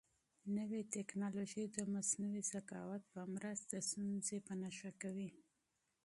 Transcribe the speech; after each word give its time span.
نوې 0.57 0.81
تکنالوژي 0.95 1.65
د 1.69 1.77
مصنوعي 1.93 2.43
ذکاوت 2.53 3.01
په 3.13 3.21
مرسته 3.35 3.75
ستونزې 3.89 4.37
په 4.47 4.53
نښه 4.61 4.91
کوي. 5.01 5.29